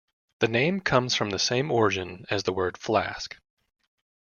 The 0.39 0.47
name 0.47 0.79
comes 0.79 1.13
from 1.13 1.29
the 1.29 1.37
same 1.37 1.69
origin 1.69 2.25
as 2.31 2.41
the 2.41 2.51
word 2.53 2.75
"flask". 2.75 3.37